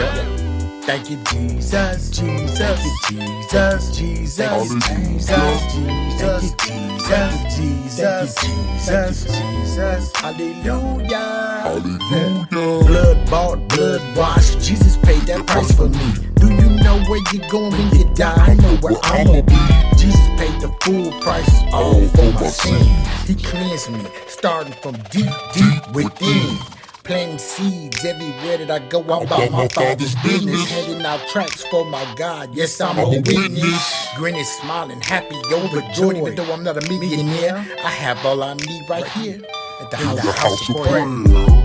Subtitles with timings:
[0.00, 0.80] Yeah.
[0.86, 11.18] Thank you, Jesus, Jesus, Jesus, Jesus, Jesus, Jesus, Jesus, Jesus, Jesus, Jesus, Hallelujah,
[11.62, 12.46] Hallelujah.
[12.86, 14.60] Blood bought, blood washed.
[14.60, 16.12] Jesus paid that price for me.
[16.36, 18.34] Do you know where you're going when you die?
[18.34, 19.98] I know where I'ma be.
[19.98, 22.86] Jesus paid the full price all for my sin.
[23.26, 26.56] He cleansed me, starting from deep, deep within.
[27.02, 29.00] Planting seeds everywhere that I go.
[29.02, 30.68] I'm about my father's business.
[30.70, 32.54] Heading out tracks for my God.
[32.54, 34.08] Yes, I'm a witness.
[34.16, 36.18] Grinning, smiling, happy, overjoyed.
[36.18, 39.40] Even though I'm not a millionaire, I have all I need right here
[39.80, 41.06] at the house, of prayer.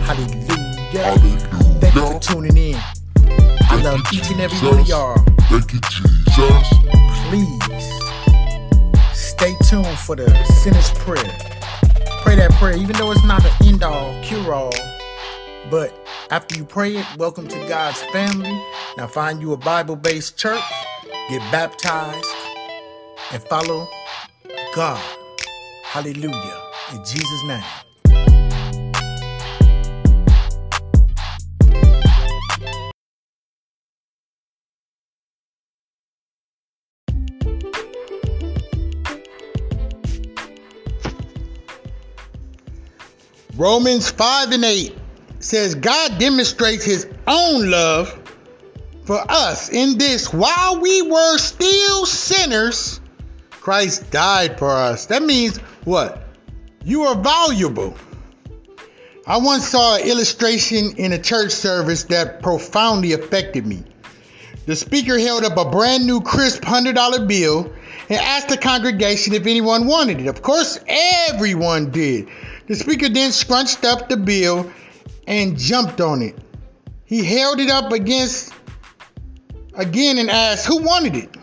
[0.02, 1.40] Hallelujah.
[1.80, 2.80] Thank you for tuning in.
[3.70, 5.16] I love each and every one of y'all.
[5.50, 6.70] Thank you, Jesus.
[7.28, 7.86] Please
[9.14, 11.30] stay tuned for the sinner's prayer.
[12.24, 14.72] Pray that prayer, even though it's not an end all, cure all.
[15.70, 15.98] But
[16.30, 18.56] after you pray it, welcome to God's family.
[18.98, 20.62] Now find you a Bible based church,
[21.28, 22.28] get baptized,
[23.32, 23.88] and follow
[24.76, 25.02] God.
[25.84, 26.62] Hallelujah.
[26.92, 27.64] In Jesus' name.
[43.58, 44.96] Romans 5 and 8
[45.40, 48.20] says, God demonstrates his own love
[49.04, 53.00] for us in this while we were still sinners,
[53.52, 55.08] Christ died for us.
[55.08, 56.24] That means what?
[56.84, 57.96] You are valuable.
[59.28, 63.84] I once saw an illustration in a church service that profoundly affected me.
[64.66, 67.74] The speaker held up a brand new crisp $100 bill
[68.10, 70.28] and asked the congregation if anyone wanted it.
[70.28, 72.30] Of course, everyone did.
[72.68, 74.72] The speaker then scrunched up the bill
[75.28, 76.38] and jumped on it.
[77.06, 78.54] He held it up against
[79.74, 81.38] again and asked who wanted it.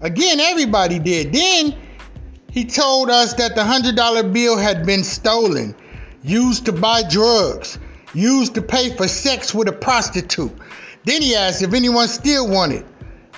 [0.00, 1.32] Again, everybody did.
[1.32, 1.74] Then
[2.50, 5.74] he told us that the $100 bill had been stolen,
[6.22, 7.78] used to buy drugs,
[8.14, 10.52] used to pay for sex with a prostitute.
[11.04, 12.84] Then he asked if anyone still wanted.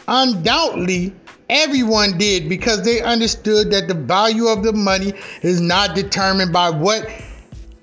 [0.07, 1.15] Undoubtedly,
[1.49, 6.71] everyone did because they understood that the value of the money is not determined by
[6.71, 7.09] what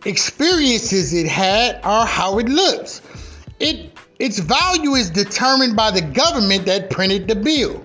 [0.07, 3.01] experiences it had or how it looks.
[3.59, 7.83] It its value is determined by the government that printed the bill.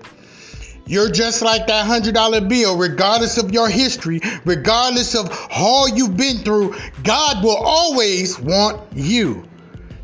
[0.86, 6.38] You're just like that $100 bill, regardless of your history, regardless of all you've been
[6.38, 6.74] through,
[7.04, 9.44] God will always want you.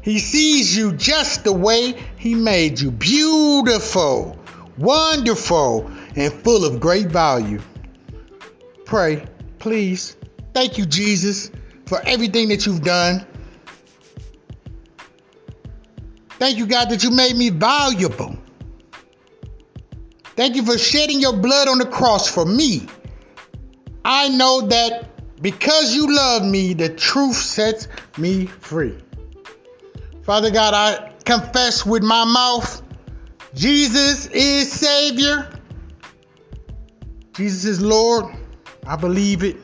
[0.03, 4.39] He sees you just the way He made you beautiful,
[4.77, 7.61] wonderful, and full of great value.
[8.85, 9.27] Pray,
[9.59, 10.17] please.
[10.55, 11.51] Thank you, Jesus,
[11.89, 13.27] for everything that you've done.
[16.39, 18.37] Thank you, God, that you made me valuable.
[20.37, 22.87] Thank you for shedding your blood on the cross for me.
[24.05, 28.97] I know that because you love me, the truth sets me free.
[30.23, 32.83] Father God, I confess with my mouth
[33.55, 35.51] Jesus is Savior.
[37.33, 38.27] Jesus is Lord.
[38.87, 39.57] I believe it.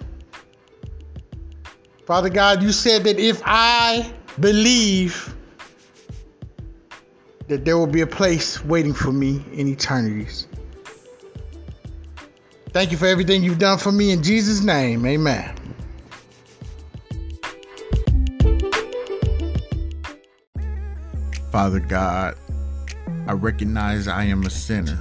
[2.06, 5.34] Father God, you said that if I believe,
[7.48, 10.46] that there will be a place waiting for me in eternities.
[12.72, 15.06] Thank you for everything you've done for me in Jesus' name.
[15.06, 15.54] Amen.
[21.50, 22.36] Father God,
[23.26, 24.98] I recognize I am a sinner.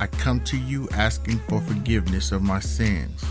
[0.00, 3.22] I come to you asking for forgiveness of my sins.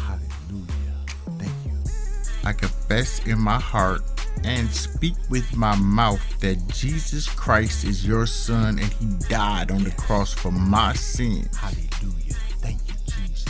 [2.87, 4.01] Confess in my heart
[4.43, 9.83] and speak with my mouth that Jesus Christ is your son and he died on
[9.83, 11.55] the cross for my sins.
[11.57, 12.35] Hallelujah.
[12.59, 13.45] Thank you, Jesus.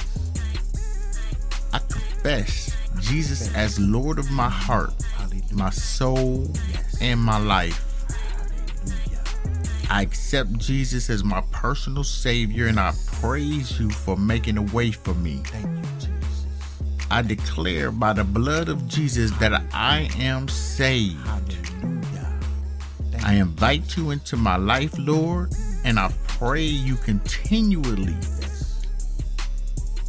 [1.73, 4.93] I confess Jesus as Lord of my heart,
[5.51, 6.49] my soul,
[7.01, 8.07] and my life.
[8.85, 9.23] Hallelujah.
[9.89, 14.91] I accept Jesus as my personal Savior and I praise you for making a way
[14.91, 15.41] for me.
[17.09, 17.49] Thank you, Jesus.
[17.49, 21.17] I declare by the blood of Jesus that I am saved.
[23.23, 25.53] I invite you into my life, Lord,
[25.83, 28.15] and I pray you continually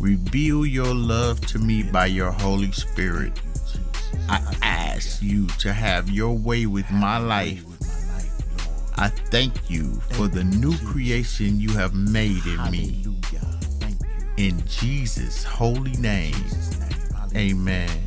[0.01, 3.39] reveal your love to me by your Holy Spirit.
[3.39, 4.27] Thank you, Jesus.
[4.29, 7.65] I ask you to have your way with my life.
[7.65, 8.91] With my life, Lord.
[8.97, 13.03] I thank you for the new creation you have made in me.
[13.03, 13.59] Hallelujah.
[13.81, 14.49] Thank you.
[14.49, 16.73] In Jesus' holy name, Jesus' name.
[16.73, 16.76] Hallelujah.
[17.37, 18.06] Amen.